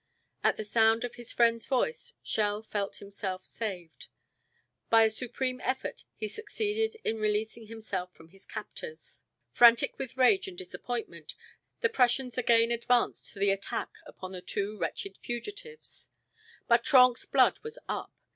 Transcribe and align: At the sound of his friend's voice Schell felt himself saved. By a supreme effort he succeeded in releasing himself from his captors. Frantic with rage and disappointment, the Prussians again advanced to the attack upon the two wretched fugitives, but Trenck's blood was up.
At 0.43 0.57
the 0.57 0.63
sound 0.63 1.03
of 1.03 1.13
his 1.13 1.31
friend's 1.31 1.67
voice 1.67 2.13
Schell 2.23 2.63
felt 2.63 2.95
himself 2.95 3.45
saved. 3.45 4.07
By 4.89 5.03
a 5.03 5.11
supreme 5.11 5.61
effort 5.63 6.05
he 6.15 6.27
succeeded 6.27 6.97
in 7.03 7.19
releasing 7.19 7.67
himself 7.67 8.11
from 8.11 8.29
his 8.29 8.47
captors. 8.47 9.21
Frantic 9.51 9.99
with 9.99 10.17
rage 10.17 10.47
and 10.47 10.57
disappointment, 10.57 11.35
the 11.81 11.89
Prussians 11.89 12.35
again 12.35 12.71
advanced 12.71 13.31
to 13.33 13.37
the 13.39 13.51
attack 13.51 13.91
upon 14.07 14.31
the 14.31 14.41
two 14.41 14.75
wretched 14.79 15.17
fugitives, 15.17 16.09
but 16.67 16.83
Trenck's 16.83 17.25
blood 17.25 17.59
was 17.61 17.77
up. 17.87 18.11